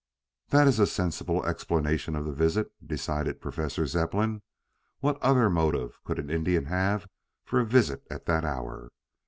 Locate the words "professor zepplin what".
3.39-5.21